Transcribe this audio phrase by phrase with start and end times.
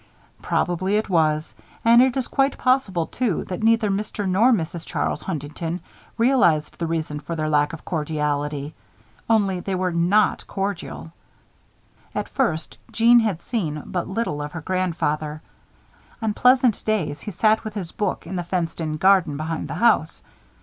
[0.41, 1.53] Possibly it was.
[1.85, 4.27] And it is quite possible, too, that neither Mr.
[4.27, 4.83] nor Mrs.
[4.83, 5.79] Charles Huntington
[6.17, 8.73] realized the reason for their lack of cordiality.
[9.29, 11.11] Only, they were not cordial.
[12.15, 15.43] At first, Jeanne had seen but little of her grandfather.
[16.19, 19.75] On pleasant days he sat with his book in the fenced in garden behind the
[19.75, 20.23] house.